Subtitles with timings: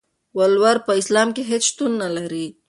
[0.37, 2.45] ولور په اسلام کې هيڅ شتون نلري.